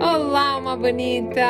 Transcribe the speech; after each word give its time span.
Olá, 0.00 0.56
uma 0.56 0.74
bonita! 0.76 1.42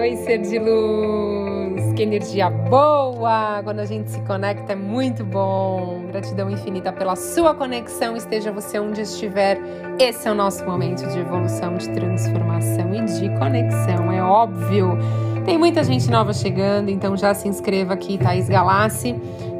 Oi, 0.00 0.16
ser 0.16 0.38
de 0.38 0.58
luz! 0.58 1.94
Que 1.94 2.02
energia 2.02 2.50
boa! 2.50 3.62
Quando 3.64 3.78
a 3.78 3.86
gente 3.86 4.10
se 4.10 4.20
conecta 4.20 4.74
é 4.74 4.76
muito 4.76 5.24
bom. 5.24 6.02
Gratidão 6.08 6.50
infinita 6.50 6.92
pela 6.92 7.16
sua 7.16 7.54
conexão, 7.54 8.16
esteja 8.16 8.52
você 8.52 8.78
onde 8.78 9.00
estiver. 9.00 9.58
Esse 9.98 10.28
é 10.28 10.30
o 10.30 10.34
nosso 10.34 10.62
momento 10.66 11.06
de 11.08 11.18
evolução, 11.18 11.74
de 11.76 11.88
transformação 11.88 12.94
e 12.94 13.02
de 13.06 13.38
conexão, 13.38 14.12
é 14.12 14.22
óbvio. 14.22 14.98
Tem 15.46 15.56
muita 15.56 15.82
gente 15.82 16.10
nova 16.10 16.34
chegando, 16.34 16.90
então 16.90 17.16
já 17.16 17.32
se 17.32 17.48
inscreva 17.48 17.94
aqui, 17.94 18.18
Thaís 18.18 18.46
Galassi, 18.46 19.14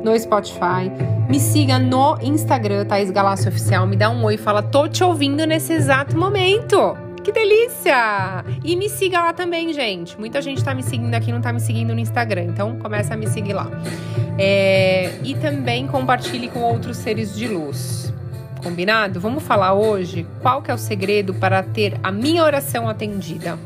no 0.04 0.18
Spotify. 0.18 0.93
Me 1.27 1.41
siga 1.41 1.79
no 1.79 2.18
Instagram, 2.20 2.84
Thaís 2.84 3.11
Galassi 3.11 3.48
Oficial. 3.48 3.86
Me 3.86 3.96
dá 3.96 4.11
um 4.11 4.22
oi, 4.25 4.36
fala, 4.36 4.62
tô 4.62 4.86
te 4.86 5.02
ouvindo 5.02 5.46
nesse 5.46 5.72
exato 5.72 6.18
momento. 6.18 7.09
Que 7.31 7.35
delícia! 7.35 8.45
E 8.65 8.75
me 8.75 8.89
siga 8.89 9.20
lá 9.20 9.33
também, 9.33 9.73
gente. 9.73 10.19
Muita 10.19 10.43
gente 10.43 10.65
tá 10.65 10.75
me 10.75 10.83
seguindo 10.83 11.15
aqui, 11.15 11.30
não 11.30 11.41
tá 11.41 11.52
me 11.52 11.61
seguindo 11.61 11.95
no 11.95 12.01
Instagram, 12.01 12.47
então 12.47 12.77
começa 12.80 13.15
a 13.15 13.16
me 13.16 13.29
seguir 13.29 13.52
lá. 13.52 13.71
É, 14.37 15.12
e 15.23 15.37
também 15.37 15.87
compartilhe 15.87 16.48
com 16.48 16.59
outros 16.59 16.97
seres 16.97 17.37
de 17.37 17.47
luz. 17.47 18.12
Combinado? 18.65 19.21
Vamos 19.21 19.45
falar 19.45 19.74
hoje 19.74 20.27
qual 20.43 20.61
que 20.61 20.73
é 20.73 20.74
o 20.74 20.79
segredo 20.79 21.33
para 21.33 21.62
ter 21.62 22.01
a 22.02 22.11
minha 22.11 22.43
oração 22.43 22.88
atendida. 22.88 23.57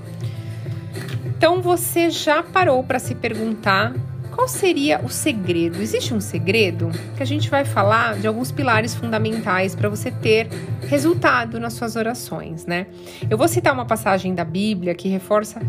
Então 1.24 1.62
você 1.62 2.10
já 2.10 2.42
parou 2.42 2.84
para 2.84 2.98
se 2.98 3.14
perguntar 3.14 3.94
qual 4.34 4.48
seria 4.48 5.00
o 5.02 5.08
segredo? 5.08 5.80
Existe 5.80 6.12
um 6.12 6.20
segredo? 6.20 6.90
Que 7.16 7.22
a 7.22 7.26
gente 7.26 7.48
vai 7.48 7.64
falar 7.64 8.16
de 8.18 8.26
alguns 8.26 8.50
pilares 8.50 8.94
fundamentais 8.94 9.74
para 9.74 9.88
você 9.88 10.10
ter 10.10 10.48
resultado 10.88 11.60
nas 11.60 11.74
suas 11.74 11.94
orações, 11.94 12.66
né? 12.66 12.86
Eu 13.30 13.38
vou 13.38 13.46
citar 13.46 13.72
uma 13.72 13.84
passagem 13.86 14.34
da 14.34 14.44
Bíblia 14.44 14.94
que 14.94 15.08
reforça 15.08 15.62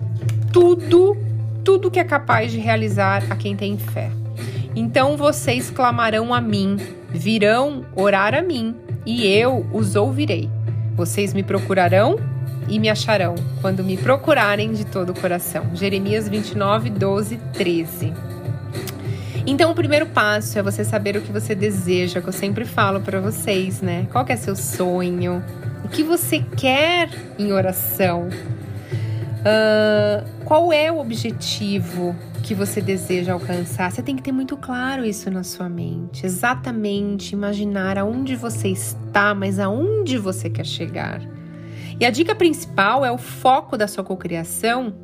tudo, 0.51 1.15
tudo 1.63 1.91
que 1.91 1.99
é 1.99 2.03
capaz 2.03 2.51
de 2.51 2.57
realizar 2.57 3.23
a 3.29 3.35
quem 3.35 3.55
tem 3.55 3.77
fé. 3.77 4.09
Então 4.75 5.15
vocês 5.15 5.69
clamarão 5.69 6.33
a 6.33 6.41
mim, 6.41 6.77
virão 7.09 7.85
orar 7.95 8.33
a 8.33 8.41
mim, 8.41 8.75
e 9.05 9.25
eu 9.27 9.65
os 9.71 9.95
ouvirei. 9.95 10.49
Vocês 10.95 11.33
me 11.33 11.43
procurarão 11.43 12.17
e 12.67 12.79
me 12.79 12.89
acharão 12.89 13.35
quando 13.61 13.83
me 13.83 13.95
procurarem 13.95 14.73
de 14.73 14.85
todo 14.85 15.11
o 15.11 15.19
coração. 15.19 15.75
Jeremias 15.75 16.27
29, 16.27 16.89
12, 16.89 17.37
13. 17.53 18.34
Então, 19.47 19.71
o 19.71 19.75
primeiro 19.75 20.07
passo 20.07 20.57
é 20.57 20.63
você 20.63 20.83
saber 20.83 21.15
o 21.17 21.21
que 21.21 21.31
você 21.31 21.53
deseja, 21.53 22.19
que 22.19 22.27
eu 22.27 22.33
sempre 22.33 22.65
falo 22.65 23.01
para 23.01 23.19
vocês, 23.19 23.79
né? 23.79 24.07
Qual 24.11 24.25
é 24.27 24.35
seu 24.35 24.55
sonho? 24.55 25.43
O 25.83 25.87
que 25.87 26.01
você 26.01 26.43
quer 26.57 27.09
em 27.37 27.51
oração? 27.51 28.27
Uh, 29.45 30.27
qual 30.43 30.73
é 30.73 30.91
o 30.91 30.97
objetivo 30.97 32.15
que 32.41 32.55
você 32.55 32.81
deseja 32.81 33.33
alcançar? 33.33 33.91
Você 33.91 34.01
tem 34.01 34.15
que 34.15 34.23
ter 34.23 34.31
muito 34.31 34.57
claro 34.57 35.05
isso 35.05 35.29
na 35.29 35.43
sua 35.43 35.69
mente. 35.69 36.25
Exatamente 36.25 37.33
imaginar 37.33 37.99
aonde 37.99 38.35
você 38.35 38.69
está, 38.69 39.35
mas 39.35 39.59
aonde 39.59 40.17
você 40.17 40.49
quer 40.49 40.65
chegar. 40.65 41.21
E 41.99 42.03
a 42.03 42.09
dica 42.09 42.33
principal 42.33 43.05
é 43.05 43.11
o 43.11 43.17
foco 43.19 43.77
da 43.77 43.87
sua 43.87 44.03
cocriação 44.03 44.95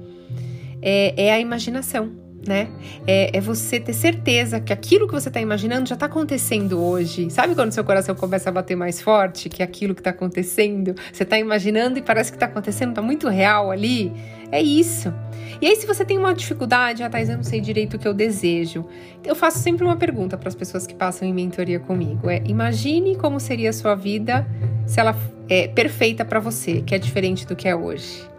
é, 0.82 1.28
é 1.28 1.32
a 1.32 1.40
imaginação, 1.40 2.12
né? 2.48 2.70
É, 3.06 3.38
é, 3.38 3.42
você 3.42 3.80
ter 3.80 3.94
certeza 3.94 4.60
que 4.60 4.74
aquilo 4.74 5.08
que 5.08 5.14
você 5.14 5.30
está 5.30 5.40
imaginando 5.40 5.88
já 5.88 5.96
está 5.96 6.08
acontecendo 6.08 6.80
hoje. 6.80 7.30
Sabe 7.30 7.56
quando 7.56 7.72
seu 7.72 7.84
coração 7.84 8.16
começa 8.16 8.50
a 8.50 8.52
bater 8.52 8.76
mais 8.76 9.02
forte 9.02 9.50
que 9.50 9.62
aquilo 9.62 9.94
que 9.94 10.02
está 10.02 10.10
acontecendo? 10.10 10.96
Você 11.12 11.24
está 11.24 11.38
imaginando 11.38 12.00
e 12.00 12.02
parece 12.02 12.32
que 12.32 12.36
está 12.36 12.48
acontecendo, 12.48 12.90
está 12.90 13.02
muito 13.02 13.28
real 13.30 13.72
ali. 13.72 14.12
É 14.52 14.62
isso. 14.62 15.14
E 15.62 15.68
aí, 15.68 15.76
se 15.76 15.86
você 15.86 16.04
tem 16.04 16.18
uma 16.18 16.34
dificuldade, 16.34 17.04
ah, 17.04 17.10
Thais, 17.10 17.30
eu 17.30 17.38
não 17.38 17.44
sei 17.44 17.62
direito 17.62 17.96
o 17.96 18.00
que 18.00 18.08
eu 18.08 18.14
desejo. 18.14 18.86
Eu 19.24 19.36
faço 19.36 19.60
sempre 19.60 19.86
uma 19.86 19.96
pergunta 19.96 20.38
para 20.38 20.50
as 20.50 20.56
pessoas 20.56 20.88
que 20.88 20.96
passam 20.96 21.28
em 21.28 21.34
mentoria 21.34 21.80
comigo: 21.80 22.30
é 22.30 22.42
imagine 22.46 23.16
como 23.16 23.40
seria 23.40 23.70
a 23.70 23.74
sua 23.74 23.96
vida 23.96 24.46
se 24.86 25.00
ela 25.00 25.16
é 25.48 25.68
perfeita 25.68 26.26
para 26.26 26.40
você, 26.40 26.82
que 26.82 26.96
é 26.96 26.98
diferente 26.98 27.46
do 27.46 27.56
que 27.56 27.68
é 27.68 27.76
hoje. 27.76 28.31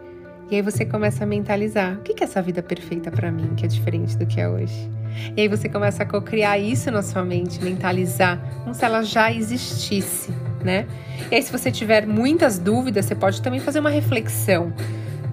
E 0.51 0.55
aí 0.55 0.61
você 0.61 0.85
começa 0.85 1.23
a 1.23 1.27
mentalizar: 1.27 1.97
o 1.97 2.01
que 2.01 2.23
é 2.23 2.25
essa 2.25 2.41
vida 2.41 2.61
perfeita 2.61 3.11
para 3.11 3.31
mim, 3.31 3.55
que 3.55 3.65
é 3.65 3.67
diferente 3.67 4.17
do 4.17 4.25
que 4.25 4.39
é 4.39 4.47
hoje? 4.47 4.89
E 5.35 5.41
aí 5.41 5.47
você 5.47 5.69
começa 5.69 6.03
a 6.03 6.05
co-criar 6.05 6.57
isso 6.57 6.89
na 6.91 7.01
sua 7.01 7.23
mente, 7.23 7.63
mentalizar 7.63 8.39
como 8.63 8.73
se 8.73 8.83
ela 8.83 9.03
já 9.03 9.31
existisse, 9.31 10.31
né? 10.63 10.87
E 11.31 11.35
aí, 11.35 11.43
se 11.43 11.51
você 11.51 11.71
tiver 11.71 12.05
muitas 12.07 12.57
dúvidas, 12.57 13.05
você 13.05 13.15
pode 13.15 13.41
também 13.41 13.59
fazer 13.59 13.79
uma 13.79 13.89
reflexão 13.89 14.73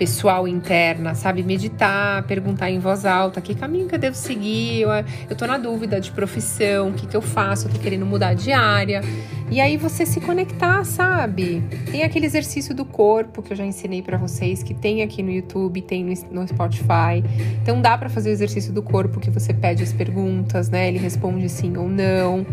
pessoal 0.00 0.48
interna, 0.48 1.14
sabe? 1.14 1.42
Meditar, 1.42 2.22
perguntar 2.22 2.70
em 2.70 2.78
voz 2.78 3.04
alta 3.04 3.38
que 3.38 3.54
caminho 3.54 3.86
que 3.86 3.94
eu 3.94 3.98
devo 3.98 4.16
seguir, 4.16 4.80
eu, 4.80 4.88
eu 5.28 5.36
tô 5.36 5.46
na 5.46 5.58
dúvida 5.58 6.00
de 6.00 6.10
profissão, 6.10 6.88
o 6.88 6.92
que, 6.94 7.06
que 7.06 7.14
eu 7.14 7.20
faço, 7.20 7.68
eu 7.68 7.72
tô 7.74 7.78
querendo 7.78 8.06
mudar 8.06 8.32
de 8.32 8.50
área. 8.50 9.02
E 9.50 9.60
aí 9.60 9.76
você 9.76 10.06
se 10.06 10.18
conectar, 10.18 10.82
sabe? 10.84 11.62
Tem 11.90 12.02
aquele 12.02 12.24
exercício 12.24 12.74
do 12.74 12.86
corpo 12.86 13.42
que 13.42 13.52
eu 13.52 13.56
já 13.56 13.66
ensinei 13.66 14.00
para 14.00 14.16
vocês, 14.16 14.62
que 14.62 14.72
tem 14.72 15.02
aqui 15.02 15.22
no 15.22 15.30
YouTube, 15.30 15.82
tem 15.82 16.02
no, 16.02 16.14
no 16.30 16.48
Spotify. 16.48 17.22
Então 17.60 17.82
dá 17.82 17.98
para 17.98 18.08
fazer 18.08 18.30
o 18.30 18.32
exercício 18.32 18.72
do 18.72 18.82
corpo 18.82 19.20
que 19.20 19.28
você 19.28 19.52
pede 19.52 19.82
as 19.82 19.92
perguntas, 19.92 20.70
né? 20.70 20.88
Ele 20.88 20.98
responde 20.98 21.46
sim 21.50 21.76
ou 21.76 21.90
não. 21.90 22.46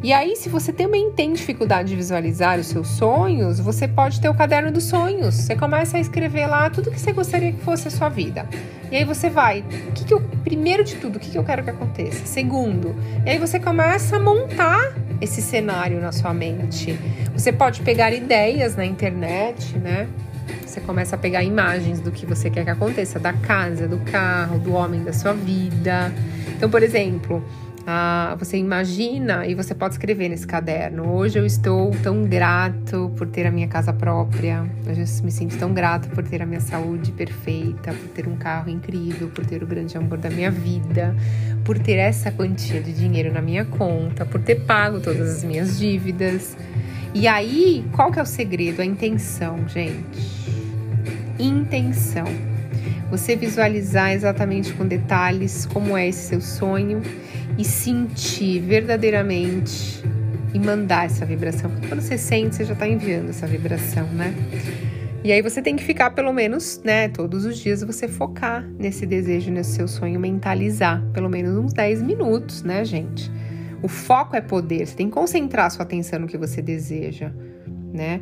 E 0.00 0.12
aí, 0.12 0.36
se 0.36 0.48
você 0.48 0.72
também 0.72 1.10
tem 1.10 1.32
dificuldade 1.32 1.88
de 1.88 1.96
visualizar 1.96 2.58
os 2.60 2.68
seus 2.68 2.86
sonhos, 2.86 3.58
você 3.58 3.88
pode 3.88 4.20
ter 4.20 4.28
o 4.28 4.34
caderno 4.34 4.70
dos 4.70 4.84
sonhos. 4.84 5.34
Você 5.34 5.56
começa 5.56 5.96
a 5.96 6.00
escrever 6.00 6.46
lá 6.46 6.70
tudo 6.70 6.88
que 6.90 7.00
você 7.00 7.12
gostaria 7.12 7.52
que 7.52 7.60
fosse 7.60 7.88
a 7.88 7.90
sua 7.90 8.08
vida. 8.08 8.46
E 8.92 8.96
aí 8.96 9.04
você 9.04 9.28
vai, 9.28 9.64
que, 9.94 10.04
que 10.04 10.14
eu, 10.14 10.20
primeiro 10.44 10.84
de 10.84 10.94
tudo, 10.94 11.16
o 11.16 11.18
que, 11.18 11.30
que 11.30 11.36
eu 11.36 11.42
quero 11.42 11.64
que 11.64 11.70
aconteça? 11.70 12.24
Segundo, 12.26 12.94
e 13.26 13.30
aí 13.30 13.38
você 13.38 13.58
começa 13.58 14.16
a 14.16 14.20
montar 14.20 14.94
esse 15.20 15.42
cenário 15.42 16.00
na 16.00 16.12
sua 16.12 16.32
mente. 16.32 16.96
Você 17.32 17.52
pode 17.52 17.80
pegar 17.82 18.12
ideias 18.12 18.76
na 18.76 18.86
internet, 18.86 19.76
né? 19.76 20.08
Você 20.64 20.80
começa 20.80 21.16
a 21.16 21.18
pegar 21.18 21.42
imagens 21.42 22.00
do 22.00 22.12
que 22.12 22.24
você 22.24 22.48
quer 22.48 22.62
que 22.62 22.70
aconteça, 22.70 23.18
da 23.18 23.32
casa, 23.32 23.88
do 23.88 23.98
carro, 23.98 24.60
do 24.60 24.74
homem 24.74 25.02
da 25.02 25.12
sua 25.12 25.32
vida. 25.32 26.12
Então, 26.56 26.70
por 26.70 26.82
exemplo, 26.84 27.42
ah, 27.90 28.36
você 28.38 28.58
imagina 28.58 29.46
e 29.46 29.54
você 29.54 29.74
pode 29.74 29.94
escrever 29.94 30.28
nesse 30.28 30.46
caderno. 30.46 31.10
Hoje 31.10 31.38
eu 31.38 31.46
estou 31.46 31.90
tão 32.02 32.22
grato 32.24 33.10
por 33.16 33.26
ter 33.26 33.46
a 33.46 33.50
minha 33.50 33.66
casa 33.66 33.94
própria. 33.94 34.62
Hoje 34.86 35.00
eu 35.00 35.24
me 35.24 35.30
sinto 35.30 35.56
tão 35.56 35.72
grato 35.72 36.10
por 36.10 36.22
ter 36.22 36.42
a 36.42 36.44
minha 36.44 36.60
saúde 36.60 37.12
perfeita, 37.12 37.94
por 37.94 38.08
ter 38.08 38.28
um 38.28 38.36
carro 38.36 38.68
incrível, 38.68 39.28
por 39.28 39.46
ter 39.46 39.62
o 39.62 39.66
grande 39.66 39.96
amor 39.96 40.18
da 40.18 40.28
minha 40.28 40.50
vida, 40.50 41.16
por 41.64 41.78
ter 41.78 41.94
essa 41.94 42.30
quantia 42.30 42.78
de 42.82 42.92
dinheiro 42.92 43.32
na 43.32 43.40
minha 43.40 43.64
conta, 43.64 44.26
por 44.26 44.42
ter 44.42 44.66
pago 44.66 45.00
todas 45.00 45.36
as 45.36 45.42
minhas 45.42 45.78
dívidas. 45.78 46.58
E 47.14 47.26
aí, 47.26 47.86
qual 47.92 48.12
que 48.12 48.18
é 48.18 48.22
o 48.22 48.26
segredo? 48.26 48.82
A 48.82 48.84
intenção, 48.84 49.66
gente. 49.66 50.20
Intenção. 51.38 52.26
Você 53.10 53.34
visualizar 53.34 54.12
exatamente 54.12 54.74
com 54.74 54.86
detalhes 54.86 55.64
como 55.64 55.96
é 55.96 56.06
esse 56.06 56.28
seu 56.28 56.42
sonho 56.42 57.00
e 57.58 57.64
sentir 57.64 58.60
verdadeiramente 58.60 60.02
e 60.54 60.58
mandar 60.58 61.06
essa 61.06 61.26
vibração. 61.26 61.68
Porque 61.70 61.88
quando 61.88 62.00
você 62.00 62.16
sente, 62.16 62.54
você 62.54 62.64
já 62.64 62.72
está 62.72 62.86
enviando 62.86 63.30
essa 63.30 63.46
vibração, 63.46 64.06
né? 64.12 64.32
E 65.24 65.32
aí 65.32 65.42
você 65.42 65.60
tem 65.60 65.74
que 65.74 65.82
ficar 65.82 66.10
pelo 66.10 66.32
menos, 66.32 66.80
né, 66.84 67.08
todos 67.08 67.44
os 67.44 67.58
dias 67.58 67.82
você 67.82 68.06
focar 68.06 68.64
nesse 68.78 69.04
desejo, 69.04 69.50
nesse 69.50 69.72
seu 69.72 69.88
sonho, 69.88 70.18
mentalizar 70.20 71.02
pelo 71.12 71.28
menos 71.28 71.56
uns 71.56 71.72
10 71.72 72.02
minutos, 72.02 72.62
né, 72.62 72.84
gente? 72.84 73.30
O 73.82 73.88
foco 73.88 74.36
é 74.36 74.40
poder, 74.40 74.86
você 74.86 74.94
tem 74.94 75.08
que 75.08 75.12
concentrar 75.12 75.70
sua 75.70 75.82
atenção 75.82 76.20
no 76.20 76.28
que 76.28 76.38
você 76.38 76.62
deseja, 76.62 77.32
né? 77.92 78.20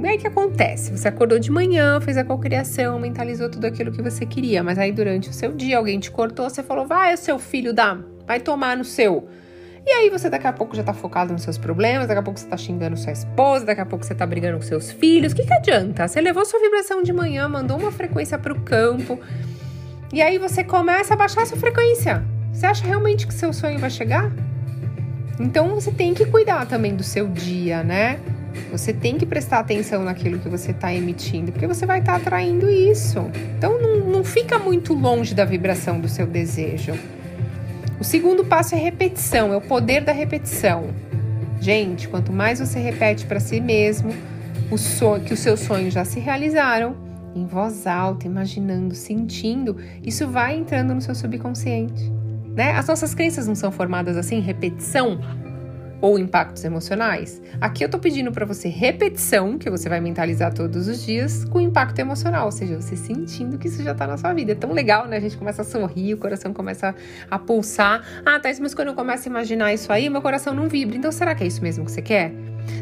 E 0.00 0.06
aí 0.06 0.16
que 0.16 0.26
acontece? 0.26 0.90
Você 0.96 1.08
acordou 1.08 1.38
de 1.38 1.50
manhã, 1.50 2.00
fez 2.00 2.16
a 2.16 2.24
cocriação, 2.24 2.98
mentalizou 2.98 3.50
tudo 3.50 3.66
aquilo 3.66 3.92
que 3.92 4.00
você 4.00 4.24
queria, 4.24 4.62
mas 4.62 4.78
aí 4.78 4.90
durante 4.90 5.28
o 5.28 5.32
seu 5.32 5.52
dia 5.52 5.76
alguém 5.76 5.98
te 5.98 6.10
cortou, 6.10 6.48
você 6.48 6.62
falou: 6.62 6.86
"Vai, 6.86 7.16
seu 7.16 7.38
filho 7.38 7.74
da 7.74 7.98
vai 8.28 8.38
tomar 8.38 8.76
no 8.76 8.84
seu. 8.84 9.26
E 9.86 9.90
aí 9.90 10.10
você 10.10 10.28
daqui 10.28 10.46
a 10.46 10.52
pouco 10.52 10.76
já 10.76 10.82
tá 10.82 10.92
focado 10.92 11.32
nos 11.32 11.42
seus 11.42 11.56
problemas, 11.56 12.06
daqui 12.06 12.20
a 12.20 12.22
pouco 12.22 12.38
você 12.38 12.46
tá 12.46 12.58
xingando 12.58 12.94
sua 12.94 13.12
esposa, 13.12 13.64
daqui 13.64 13.80
a 13.80 13.86
pouco 13.86 14.04
você 14.04 14.14
tá 14.14 14.26
brigando 14.26 14.58
com 14.58 14.62
seus 14.62 14.92
filhos. 14.92 15.32
O 15.32 15.36
que, 15.36 15.46
que 15.46 15.54
adianta? 15.54 16.06
Você 16.06 16.20
levou 16.20 16.44
sua 16.44 16.60
vibração 16.60 17.02
de 17.02 17.10
manhã, 17.10 17.48
mandou 17.48 17.78
uma 17.78 17.90
frequência 17.90 18.36
pro 18.38 18.60
campo, 18.60 19.18
e 20.12 20.20
aí 20.20 20.38
você 20.38 20.62
começa 20.62 21.14
a 21.14 21.16
baixar 21.16 21.42
a 21.42 21.46
sua 21.46 21.56
frequência. 21.56 22.22
Você 22.52 22.66
acha 22.66 22.86
realmente 22.86 23.26
que 23.26 23.32
seu 23.32 23.50
sonho 23.50 23.78
vai 23.78 23.88
chegar? 23.88 24.30
Então 25.40 25.70
você 25.70 25.90
tem 25.90 26.12
que 26.12 26.26
cuidar 26.26 26.66
também 26.66 26.94
do 26.94 27.02
seu 27.02 27.26
dia, 27.26 27.82
né? 27.82 28.20
Você 28.70 28.92
tem 28.92 29.16
que 29.16 29.24
prestar 29.24 29.60
atenção 29.60 30.04
naquilo 30.04 30.38
que 30.38 30.48
você 30.50 30.72
está 30.72 30.92
emitindo, 30.92 31.50
porque 31.50 31.66
você 31.66 31.86
vai 31.86 32.00
estar 32.00 32.12
tá 32.12 32.18
atraindo 32.18 32.68
isso. 32.70 33.30
Então 33.56 33.80
não, 33.80 34.00
não 34.00 34.24
fica 34.24 34.58
muito 34.58 34.92
longe 34.92 35.34
da 35.34 35.46
vibração 35.46 35.98
do 35.98 36.08
seu 36.08 36.26
desejo. 36.26 36.92
O 38.00 38.04
segundo 38.04 38.44
passo 38.44 38.76
é 38.76 38.78
repetição, 38.78 39.52
é 39.52 39.56
o 39.56 39.60
poder 39.60 40.04
da 40.04 40.12
repetição. 40.12 40.90
Gente, 41.60 42.08
quanto 42.08 42.32
mais 42.32 42.60
você 42.60 42.78
repete 42.78 43.26
para 43.26 43.40
si 43.40 43.60
mesmo 43.60 44.12
o 44.70 45.20
que 45.20 45.34
os 45.34 45.40
seus 45.40 45.60
sonhos 45.60 45.94
já 45.94 46.04
se 46.04 46.20
realizaram, 46.20 46.94
em 47.34 47.44
voz 47.44 47.86
alta, 47.86 48.26
imaginando, 48.26 48.94
sentindo, 48.94 49.76
isso 50.04 50.28
vai 50.28 50.56
entrando 50.56 50.94
no 50.94 51.00
seu 51.00 51.14
subconsciente. 51.14 52.10
Né? 52.54 52.72
As 52.72 52.86
nossas 52.86 53.14
crenças 53.14 53.48
não 53.48 53.54
são 53.54 53.72
formadas 53.72 54.16
assim, 54.16 54.40
repetição 54.40 55.18
ou 56.00 56.18
impactos 56.18 56.64
emocionais. 56.64 57.40
Aqui 57.60 57.84
eu 57.84 57.88
tô 57.88 57.98
pedindo 57.98 58.30
para 58.30 58.46
você 58.46 58.68
repetição, 58.68 59.58
que 59.58 59.68
você 59.68 59.88
vai 59.88 60.00
mentalizar 60.00 60.52
todos 60.52 60.86
os 60.86 61.04
dias, 61.04 61.44
com 61.44 61.60
impacto 61.60 61.98
emocional, 61.98 62.46
ou 62.46 62.52
seja, 62.52 62.80
você 62.80 62.96
sentindo 62.96 63.58
que 63.58 63.68
isso 63.68 63.82
já 63.82 63.94
tá 63.94 64.06
na 64.06 64.16
sua 64.16 64.32
vida. 64.32 64.52
É 64.52 64.54
tão 64.54 64.72
legal, 64.72 65.06
né? 65.06 65.16
A 65.16 65.20
gente 65.20 65.36
começa 65.36 65.62
a 65.62 65.64
sorrir, 65.64 66.14
o 66.14 66.18
coração 66.18 66.52
começa 66.52 66.94
a 67.30 67.38
pulsar. 67.38 68.02
Ah, 68.24 68.38
tá, 68.38 68.48
mas 68.60 68.74
quando 68.74 68.88
eu 68.88 68.94
começo 68.94 69.28
a 69.28 69.30
imaginar 69.30 69.72
isso 69.72 69.92
aí, 69.92 70.08
meu 70.08 70.22
coração 70.22 70.54
não 70.54 70.68
vibra. 70.68 70.96
Então 70.96 71.12
será 71.12 71.34
que 71.34 71.44
é 71.44 71.46
isso 71.46 71.62
mesmo 71.62 71.84
que 71.84 71.92
você 71.92 72.02
quer? 72.02 72.32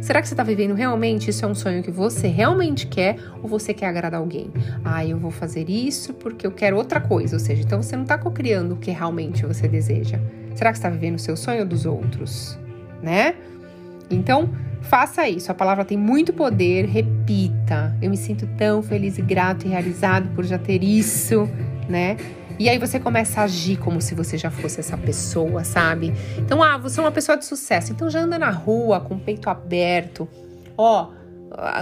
Será 0.03 0.21
que 0.21 0.29
você 0.29 0.35
está 0.35 0.43
vivendo 0.43 0.75
realmente? 0.75 1.31
Isso 1.31 1.45
é 1.45 1.49
um 1.49 1.55
sonho 1.55 1.83
que 1.83 1.91
você 1.91 2.29
realmente 2.29 2.87
quer 2.87 3.17
ou 3.43 3.49
você 3.49 3.73
quer 3.73 3.87
agradar 3.87 4.21
alguém? 4.21 4.51
Ah, 4.85 5.05
eu 5.05 5.19
vou 5.19 5.31
fazer 5.31 5.71
isso 5.71 6.13
porque 6.15 6.47
eu 6.47 6.51
quero 6.51 6.77
outra 6.77 7.01
coisa. 7.01 7.37
Ou 7.37 7.41
seja, 7.41 7.63
então 7.63 7.83
você 7.83 7.97
não 7.97 8.03
está 8.03 8.19
cocriando 8.19 8.75
o 8.75 8.77
que 8.77 8.91
realmente 8.91 9.47
você 9.47 9.69
deseja. 9.69 10.19
Será 10.55 10.73
que 10.73 10.79
está 10.79 10.89
vivendo 10.89 11.17
o 11.17 11.21
seu 11.21 11.37
sonho 11.37 11.65
dos 11.65 11.87
outros? 11.87 12.59
Né? 13.03 13.35
Então, 14.11 14.51
faça 14.83 15.29
isso. 15.29 15.51
A 15.51 15.55
palavra 15.55 15.85
tem 15.85 15.99
muito 15.99 16.33
poder. 16.33 16.87
Repita. 16.87 17.95
Eu 18.01 18.11
me 18.11 18.17
sinto 18.17 18.47
tão 18.57 18.83
feliz 18.83 19.19
e 19.19 19.23
grato 19.23 19.67
e 19.67 19.69
realizado 19.69 20.29
por 20.35 20.45
já 20.45 20.59
ter 20.59 20.83
isso, 20.83 21.49
né? 21.89 22.17
E 22.59 22.71
aí 22.71 22.79
você 22.79 22.99
começa 22.99 23.43
a 23.43 23.45
agir 23.45 23.77
como 23.77 24.01
se 24.01 24.15
você 24.15 24.39
já 24.39 24.51
fosse 24.51 24.81
essa 24.81 24.97
pessoa, 24.97 25.63
sabe? 25.63 26.15
Então, 26.39 26.63
ah, 26.63 26.79
você 26.79 27.01
é 27.01 27.03
uma 27.03 27.13
pessoa 27.13 27.37
de 27.37 27.45
sucesso. 27.45 27.93
Então 27.93 28.09
já 28.09 28.21
anda 28.21 28.39
na 28.39 28.51
rua 28.51 29.01
com 29.01 29.15
o 29.15 29.21
peito 29.21 29.51
aberto. 29.51 30.27
Ó, 30.77 31.11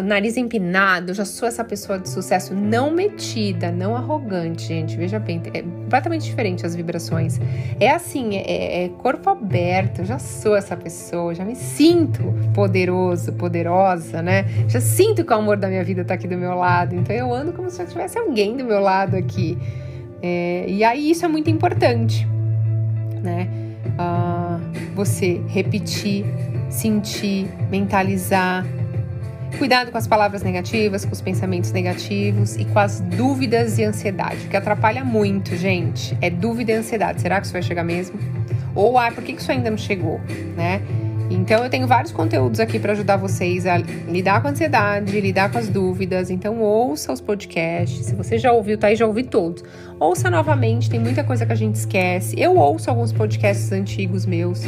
nariz 0.03 0.37
empinado, 0.37 1.11
eu 1.11 1.15
já 1.15 1.25
sou 1.25 1.49
essa 1.49 1.65
pessoa 1.65 1.99
de 1.99 2.09
sucesso 2.09 2.55
não 2.55 2.93
metida, 2.93 3.73
não 3.73 3.97
arrogante, 3.97 4.69
gente. 4.69 4.97
Veja 4.97 5.19
bem, 5.19 5.43
é 5.53 5.63
completamente 5.63 6.25
diferente 6.25 6.65
as 6.65 6.77
vibrações. 6.77 7.41
É 7.81 7.91
assim, 7.91 8.37
é, 8.37 8.85
é 8.85 8.89
corpo 8.91 9.29
aberto, 9.31 10.01
eu 10.01 10.05
já 10.05 10.19
sou 10.19 10.55
essa 10.57 10.77
pessoa, 10.77 11.35
já 11.35 11.45
me 11.45 11.57
sinto 11.57 12.23
poderoso, 12.55 13.33
poderosa, 13.33 14.23
né? 14.23 14.45
Já 14.69 14.81
sinto 14.81 15.25
que 15.25 15.33
o 15.33 15.37
amor 15.37 15.57
da 15.57 15.67
minha 15.67 15.83
vida 15.83 16.05
tá 16.05 16.15
aqui 16.15 16.29
do 16.29 16.37
meu 16.37 16.55
lado. 16.55 16.95
Então 16.95 17.15
eu 17.15 17.35
ando 17.35 17.53
como 17.53 17.69
se 17.69 17.85
tivesse 17.85 18.17
alguém 18.17 18.57
do 18.57 18.65
meu 18.65 18.79
lado 18.79 19.17
aqui. 19.17 19.59
É, 20.23 20.67
e 20.69 20.85
aí 20.85 21.11
isso 21.11 21.25
é 21.25 21.29
muito 21.29 21.51
importante, 21.51 22.27
né? 23.23 23.49
Uh, 23.99 24.95
você 24.95 25.41
repetir, 25.49 26.25
sentir, 26.71 27.47
mentalizar. 27.71 28.65
Cuidado 29.59 29.93
com 29.93 29.99
as 29.99 30.07
palavras 30.07 30.43
negativas, 30.43 31.05
com 31.05 31.13
os 31.13 31.21
pensamentos 31.21 31.71
negativos 31.73 32.57
e 32.57 32.65
com 32.65 32.79
as 32.79 33.01
dúvidas 33.01 33.79
e 33.79 33.85
ansiedade, 33.85 34.49
que 34.49 34.57
atrapalha 34.57 35.05
muito, 35.05 35.57
gente. 35.57 36.17
É 36.21 36.29
dúvida 36.29 36.73
e 36.73 36.75
ansiedade. 36.75 37.21
Será 37.21 37.41
que 37.41 37.47
isso 37.47 37.53
vai 37.53 37.63
chegar 37.63 37.85
mesmo? 37.85 38.19
Ou, 38.75 38.99
ah, 38.99 39.11
por 39.13 39.23
que 39.23 39.33
isso 39.33 39.51
ainda 39.53 39.71
não 39.71 39.79
chegou, 39.79 40.21
né? 40.57 40.83
Então 41.31 41.65
eu 41.65 41.71
tenho 41.71 41.87
vários 41.87 42.13
conteúdos 42.13 42.61
aqui 42.61 42.79
para 42.79 42.93
ajudar 42.93 43.17
vocês 43.17 43.67
a 43.67 43.79
lidar 43.79 44.43
com 44.43 44.49
a 44.49 44.51
ansiedade, 44.51 45.21
lidar 45.21 45.51
com 45.51 45.59
as 45.59 45.69
dúvidas. 45.69 46.31
Então 46.31 46.61
ouça 46.61 47.13
os 47.13 47.21
podcasts. 47.21 48.07
Se 48.07 48.15
você 48.15 48.37
já 48.37 48.53
ouviu, 48.53 48.77
tá 48.77 48.89
aí, 48.89 48.97
já 48.97 49.07
ouvi 49.07 49.23
todos. 49.23 49.65
Ouça 49.99 50.29
novamente, 50.29 50.91
tem 50.91 51.01
muita 51.01 51.25
coisa 51.25 51.47
que 51.47 51.53
a 51.53 51.57
gente 51.57 51.77
esquece. 51.77 52.39
Eu 52.39 52.57
ouço 52.57 52.91
alguns 52.91 53.13
podcasts 53.13 53.73
antigos 53.73 54.27
meus. 54.27 54.65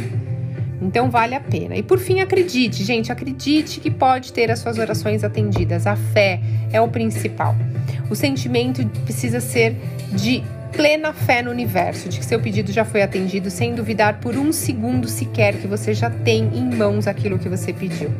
Então 0.81 1.09
vale 1.09 1.35
a 1.35 1.39
pena. 1.39 1.75
E 1.75 1.83
por 1.83 1.99
fim, 1.99 2.19
acredite, 2.19 2.83
gente, 2.83 3.11
acredite 3.11 3.79
que 3.79 3.89
pode 3.89 4.31
ter 4.31 4.51
as 4.51 4.59
suas 4.59 4.77
orações 4.77 5.23
atendidas. 5.23 5.87
A 5.87 5.95
fé 5.95 6.39
é 6.71 6.79
o 6.79 6.87
principal. 6.87 7.55
O 8.09 8.15
sentimento 8.15 8.85
precisa 9.03 9.39
ser 9.39 9.75
de 10.11 10.43
plena 10.71 11.11
fé 11.13 11.41
no 11.41 11.49
universo, 11.49 12.09
de 12.09 12.19
que 12.19 12.25
seu 12.25 12.39
pedido 12.39 12.71
já 12.71 12.85
foi 12.85 13.01
atendido, 13.01 13.49
sem 13.49 13.73
duvidar 13.73 14.19
por 14.19 14.35
um 14.35 14.51
segundo 14.51 15.07
sequer 15.07 15.55
que 15.55 15.67
você 15.67 15.93
já 15.93 16.09
tem 16.09 16.49
em 16.53 16.75
mãos 16.75 17.07
aquilo 17.07 17.39
que 17.39 17.49
você 17.49 17.73
pediu. 17.73 18.11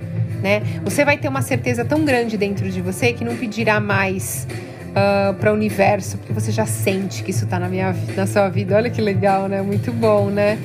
Né? 0.41 0.61
Você 0.83 1.05
vai 1.05 1.17
ter 1.17 1.27
uma 1.27 1.41
certeza 1.41 1.85
tão 1.85 2.03
grande 2.03 2.37
dentro 2.37 2.69
de 2.69 2.81
você 2.81 3.13
que 3.13 3.23
não 3.23 3.35
pedirá 3.35 3.79
mais 3.79 4.47
uh, 4.89 5.33
para 5.35 5.51
o 5.51 5.53
universo, 5.53 6.17
porque 6.17 6.33
você 6.33 6.51
já 6.51 6.65
sente 6.65 7.23
que 7.23 7.31
isso 7.31 7.45
está 7.45 7.59
na 7.59 7.69
minha 7.69 7.95
na 8.15 8.25
sua 8.25 8.49
vida. 8.49 8.75
Olha 8.75 8.89
que 8.89 9.01
legal, 9.01 9.47
né? 9.47 9.61
Muito 9.61 9.91
bom, 9.91 10.29
né? 10.29 10.57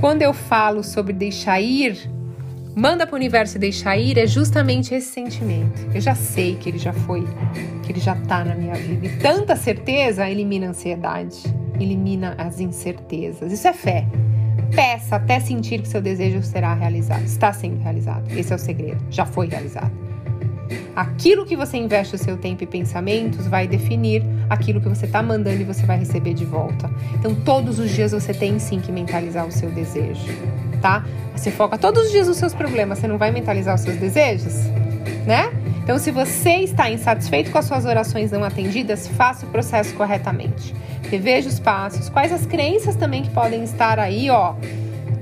Quando 0.00 0.20
eu 0.20 0.34
falo 0.34 0.84
sobre 0.84 1.12
deixar 1.14 1.60
ir, 1.60 2.10
manda 2.74 3.06
para 3.06 3.14
o 3.14 3.16
universo 3.16 3.58
deixar 3.58 3.96
ir, 3.96 4.18
é 4.18 4.26
justamente 4.26 4.94
esse 4.94 5.08
sentimento. 5.08 5.88
Eu 5.94 6.00
já 6.00 6.14
sei 6.14 6.56
que 6.56 6.68
ele 6.68 6.78
já 6.78 6.92
foi, 6.92 7.24
que 7.82 7.92
ele 7.92 8.00
já 8.00 8.14
está 8.14 8.44
na 8.44 8.54
minha 8.54 8.74
vida. 8.74 9.06
E 9.06 9.16
tanta 9.16 9.56
certeza 9.56 10.28
elimina 10.28 10.66
a 10.66 10.70
ansiedade, 10.70 11.38
elimina 11.80 12.34
as 12.36 12.60
incertezas. 12.60 13.50
Isso 13.50 13.66
é 13.66 13.72
fé. 13.72 14.06
Peça 14.74 15.16
até 15.16 15.40
sentir 15.40 15.80
que 15.80 15.88
seu 15.88 16.02
desejo 16.02 16.42
será 16.42 16.74
realizado. 16.74 17.24
Está 17.24 17.52
sendo 17.52 17.80
realizado. 17.80 18.30
Esse 18.36 18.52
é 18.52 18.56
o 18.56 18.58
segredo. 18.58 19.02
Já 19.10 19.24
foi 19.24 19.48
realizado. 19.48 19.92
Aquilo 20.94 21.46
que 21.46 21.56
você 21.56 21.78
investe 21.78 22.16
o 22.16 22.18
seu 22.18 22.36
tempo 22.36 22.64
e 22.64 22.66
pensamentos 22.66 23.46
vai 23.46 23.66
definir 23.66 24.22
aquilo 24.48 24.80
que 24.80 24.88
você 24.88 25.06
está 25.06 25.22
mandando 25.22 25.60
e 25.60 25.64
você 25.64 25.84
vai 25.84 25.98
receber 25.98 26.34
de 26.34 26.44
volta. 26.44 26.90
Então, 27.14 27.34
todos 27.34 27.78
os 27.78 27.90
dias 27.90 28.12
você 28.12 28.32
tem 28.32 28.58
sim 28.58 28.80
que 28.80 28.92
mentalizar 28.92 29.46
o 29.46 29.52
seu 29.52 29.70
desejo 29.70 30.26
tá? 30.86 31.04
Você 31.34 31.50
foca 31.50 31.76
todos 31.76 32.06
os 32.06 32.12
dias 32.12 32.28
nos 32.28 32.36
seus 32.36 32.54
problemas, 32.54 32.98
você 32.98 33.08
não 33.08 33.18
vai 33.18 33.30
mentalizar 33.30 33.74
os 33.74 33.80
seus 33.80 33.96
desejos, 33.96 34.54
né? 35.26 35.52
Então, 35.82 35.98
se 35.98 36.10
você 36.10 36.58
está 36.58 36.90
insatisfeito 36.90 37.50
com 37.50 37.58
as 37.58 37.64
suas 37.64 37.84
orações 37.84 38.30
não 38.30 38.42
atendidas, 38.42 39.06
faça 39.06 39.46
o 39.46 39.48
processo 39.48 39.94
corretamente. 39.94 40.74
Reveja 41.10 41.48
os 41.48 41.60
passos, 41.60 42.08
quais 42.08 42.32
as 42.32 42.44
crenças 42.44 42.96
também 42.96 43.22
que 43.22 43.30
podem 43.30 43.62
estar 43.62 43.98
aí, 43.98 44.28
ó, 44.30 44.54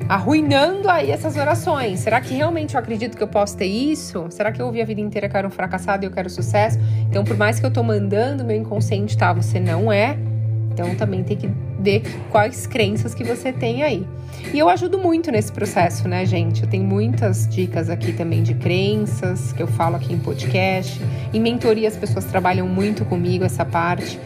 arruinando 0.09 0.89
aí 0.89 1.11
essas 1.11 1.37
orações. 1.37 2.01
Será 2.01 2.21
que 2.21 2.35
realmente 2.35 2.75
eu 2.75 2.81
acredito 2.81 3.17
que 3.17 3.23
eu 3.23 3.29
posso 3.29 3.57
ter 3.57 3.67
isso? 3.67 4.27
Será 4.31 4.53
que 4.53 4.61
eu 4.61 4.67
ouvi 4.67 4.81
a 4.81 4.85
vida 4.85 5.01
inteira 5.01 5.29
que 5.29 5.35
eu 5.35 5.39
era 5.39 5.49
um 5.49 5.51
fracassado 5.51 6.05
e 6.05 6.07
eu 6.07 6.11
quero 6.11 6.29
sucesso? 6.29 6.79
Então, 7.09 7.25
por 7.25 7.37
mais 7.37 7.59
que 7.59 7.67
eu 7.67 7.71
tô 7.71 7.83
mandando, 7.83 8.45
meu 8.45 8.57
inconsciente 8.57 9.17
tá, 9.17 9.33
você 9.33 9.59
não 9.59 9.93
é. 9.93 10.17
Então, 10.73 10.95
também 10.97 11.23
tem 11.23 11.37
que 11.37 11.49
ver 11.79 12.03
quais 12.31 12.67
crenças 12.67 13.15
que 13.15 13.23
você 13.23 13.53
tem 13.53 13.83
aí. 13.83 14.07
E 14.53 14.59
eu 14.59 14.69
ajudo 14.69 14.99
muito 14.99 15.31
nesse 15.31 15.53
processo, 15.53 16.09
né, 16.09 16.27
gente? 16.27 16.63
Eu 16.63 16.69
tenho 16.69 16.85
muitas 16.85 17.49
dicas 17.49 17.89
aqui 17.89 18.13
também 18.13 18.43
de 18.43 18.55
crenças 18.55 19.53
que 19.53 19.63
eu 19.63 19.67
falo 19.67 19.97
aqui 19.97 20.13
em 20.13 20.19
podcast. 20.19 21.01
Em 21.33 21.41
mentoria, 21.41 21.89
as 21.89 21.97
pessoas 21.97 22.25
trabalham 22.25 22.67
muito 22.67 23.05
comigo 23.05 23.45
essa 23.45 23.65
parte. 23.65 24.19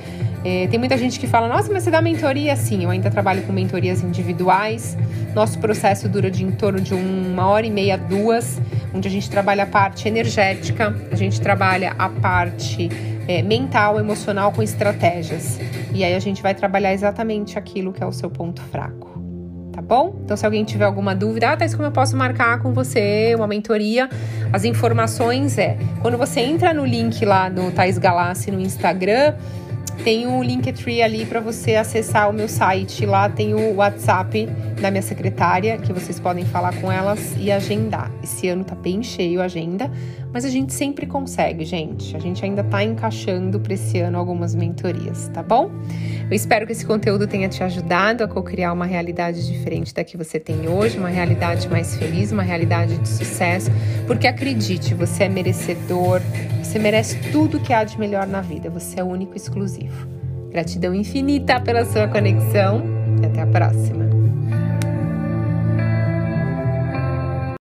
É, 0.44 0.66
tem 0.68 0.78
muita 0.78 0.96
gente 0.96 1.18
que 1.18 1.26
fala, 1.26 1.48
nossa, 1.48 1.72
mas 1.72 1.82
você 1.82 1.90
dá 1.90 2.00
mentoria? 2.00 2.54
Sim, 2.54 2.84
eu 2.84 2.90
ainda 2.90 3.10
trabalho 3.10 3.42
com 3.42 3.52
mentorias 3.52 4.02
individuais. 4.02 4.96
Nosso 5.34 5.58
processo 5.58 6.08
dura 6.08 6.30
de 6.30 6.44
em 6.44 6.50
torno 6.50 6.80
de 6.80 6.94
uma 6.94 7.46
hora 7.46 7.66
e 7.66 7.70
meia, 7.70 7.96
duas, 7.96 8.60
onde 8.94 9.08
a 9.08 9.10
gente 9.10 9.28
trabalha 9.28 9.64
a 9.64 9.66
parte 9.66 10.06
energética, 10.06 10.94
a 11.10 11.16
gente 11.16 11.40
trabalha 11.40 11.94
a 11.98 12.08
parte 12.08 12.88
é, 13.26 13.42
mental, 13.42 13.98
emocional 13.98 14.52
com 14.52 14.62
estratégias. 14.62 15.60
E 15.92 16.04
aí 16.04 16.14
a 16.14 16.20
gente 16.20 16.42
vai 16.42 16.54
trabalhar 16.54 16.92
exatamente 16.92 17.58
aquilo 17.58 17.92
que 17.92 18.02
é 18.02 18.06
o 18.06 18.12
seu 18.12 18.30
ponto 18.30 18.62
fraco. 18.62 19.18
Tá 19.72 19.82
bom? 19.82 20.20
Então, 20.24 20.36
se 20.36 20.44
alguém 20.44 20.64
tiver 20.64 20.84
alguma 20.86 21.14
dúvida, 21.14 21.52
ah, 21.52 21.56
Thais, 21.56 21.72
como 21.72 21.86
eu 21.86 21.92
posso 21.92 22.16
marcar 22.16 22.60
com 22.60 22.72
você 22.72 23.32
uma 23.36 23.46
mentoria? 23.46 24.08
As 24.52 24.64
informações 24.64 25.56
é 25.56 25.76
quando 26.02 26.18
você 26.18 26.40
entra 26.40 26.74
no 26.74 26.84
link 26.84 27.24
lá 27.24 27.48
no 27.48 27.70
Thais 27.70 27.96
Galassi 27.96 28.50
no 28.50 28.60
Instagram, 28.60 29.34
tem 30.04 30.26
o 30.26 30.42
Linktree 30.42 31.02
ali 31.02 31.26
para 31.26 31.40
você 31.40 31.74
acessar 31.74 32.30
o 32.30 32.32
meu 32.32 32.48
site. 32.48 33.04
Lá 33.04 33.28
tem 33.28 33.54
o 33.54 33.74
WhatsApp 33.76 34.48
da 34.80 34.90
minha 34.90 35.02
secretária, 35.02 35.76
que 35.78 35.92
vocês 35.92 36.20
podem 36.20 36.44
falar 36.44 36.74
com 36.80 36.90
elas 36.90 37.34
e 37.38 37.50
agendar. 37.50 38.10
Esse 38.22 38.48
ano 38.48 38.64
tá 38.64 38.74
bem 38.74 39.02
cheio 39.02 39.40
a 39.40 39.44
agenda, 39.44 39.90
mas 40.32 40.44
a 40.44 40.48
gente 40.48 40.72
sempre 40.72 41.06
consegue, 41.06 41.64
gente. 41.64 42.16
A 42.16 42.18
gente 42.18 42.44
ainda 42.44 42.62
tá 42.62 42.82
encaixando 42.82 43.58
para 43.58 43.74
esse 43.74 43.98
ano 43.98 44.18
algumas 44.18 44.54
mentorias, 44.54 45.28
tá 45.28 45.42
bom? 45.42 45.70
Eu 46.30 46.34
espero 46.34 46.66
que 46.66 46.72
esse 46.72 46.84
conteúdo 46.84 47.26
tenha 47.26 47.48
te 47.48 47.62
ajudado 47.62 48.22
a 48.22 48.28
co-criar 48.28 48.72
uma 48.72 48.86
realidade 48.86 49.46
diferente 49.46 49.94
da 49.94 50.04
que 50.04 50.16
você 50.16 50.38
tem 50.38 50.68
hoje, 50.68 50.98
uma 50.98 51.08
realidade 51.08 51.68
mais 51.68 51.96
feliz, 51.96 52.30
uma 52.30 52.42
realidade 52.42 52.98
de 52.98 53.08
sucesso, 53.08 53.70
porque 54.06 54.26
acredite, 54.26 54.94
você 54.94 55.24
é 55.24 55.28
merecedor, 55.28 56.20
você 56.62 56.78
merece 56.78 57.18
tudo 57.32 57.58
que 57.58 57.72
há 57.72 57.82
de 57.82 57.98
melhor 57.98 58.26
na 58.26 58.40
vida, 58.40 58.68
você 58.68 59.00
é 59.00 59.04
único 59.04 59.34
e 59.34 59.36
exclusivo. 59.36 60.06
Gratidão 60.50 60.94
infinita 60.94 61.60
pela 61.60 61.84
sua 61.84 62.08
conexão 62.08 62.82
e 63.22 63.26
até 63.26 63.42
a 63.42 63.46
próxima. 63.46 64.17